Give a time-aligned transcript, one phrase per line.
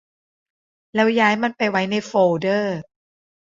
[0.95, 2.77] แล้วย้ายมันไปไว้ในโฟลเดอร์